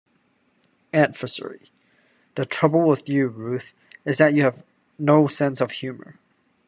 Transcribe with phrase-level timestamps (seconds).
[0.95, 1.69] Adversary:
[2.33, 4.63] The trouble with you, Ruth, is that you have
[4.97, 6.17] no sense of humor.